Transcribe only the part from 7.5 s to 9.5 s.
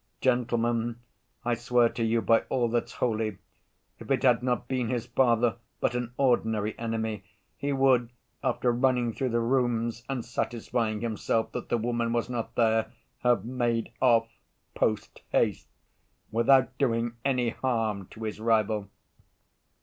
he would, after running through the